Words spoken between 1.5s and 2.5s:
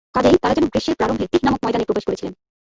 ময়দানে প্রবেশ করেছিলেন।